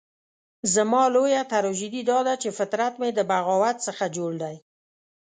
زما 0.73 1.03
لويه 1.13 1.41
تراژیدي 1.53 2.01
داده 2.11 2.33
چې 2.41 2.49
فطرت 2.57 2.93
مې 3.01 3.09
د 3.13 3.19
بغاوت 3.29 3.77
څخه 3.87 4.05
جوړ 4.15 4.31
دی. 4.43 4.55